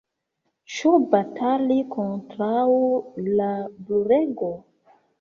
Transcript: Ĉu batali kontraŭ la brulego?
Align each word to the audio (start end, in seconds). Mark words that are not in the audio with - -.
Ĉu 0.75 0.93
batali 1.11 1.77
kontraŭ 1.97 2.59
la 3.37 3.55
brulego? 3.79 4.55